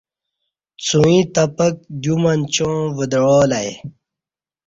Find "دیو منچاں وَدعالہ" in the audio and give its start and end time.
2.01-3.57